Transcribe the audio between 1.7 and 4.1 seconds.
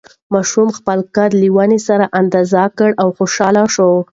سره اندازه کړ او خوشحاله شو.